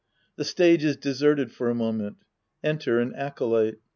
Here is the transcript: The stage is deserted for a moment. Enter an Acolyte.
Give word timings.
The 0.35 0.45
stage 0.45 0.83
is 0.83 0.97
deserted 0.97 1.51
for 1.51 1.69
a 1.69 1.75
moment. 1.75 2.17
Enter 2.63 2.99
an 2.99 3.13
Acolyte. 3.13 3.77